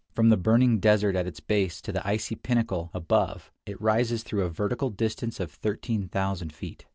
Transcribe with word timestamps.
From 0.15 0.29
the 0.29 0.35
burning 0.35 0.79
desert 0.79 1.15
at 1.15 1.27
its 1.27 1.39
base 1.39 1.79
to 1.81 1.91
the 1.91 2.01
icy 2.07 2.33
pinnacle 2.33 2.89
above, 2.91 3.51
it 3.67 3.79
rises 3.79 4.23
through 4.23 4.41
a 4.45 4.49
vertical 4.49 4.89
distance 4.89 5.39
of 5.39 5.51
13,000 5.51 6.51
feet. 6.51 6.85